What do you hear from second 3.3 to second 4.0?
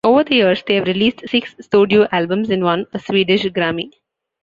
Grammy.